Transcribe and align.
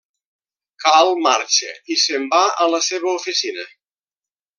Cal 0.85 1.09
marxa 1.27 1.75
i 1.95 1.97
se'n 2.05 2.25
va 2.31 2.39
a 2.65 2.67
la 2.75 2.81
seva 2.87 3.13
oficina. 3.21 3.67